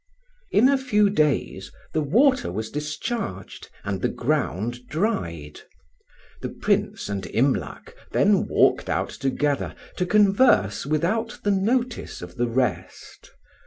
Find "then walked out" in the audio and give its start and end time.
8.11-9.09